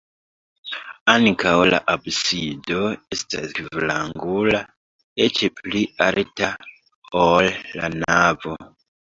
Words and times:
Ankaŭ 1.11 1.51
la 1.71 1.79
absido 1.95 2.79
estas 3.17 3.53
kvarangula, 3.59 4.63
eĉ 5.27 5.43
pli 5.61 5.85
alta, 6.09 6.51
ol 7.27 7.53
la 7.77 7.93
navo. 8.01 8.59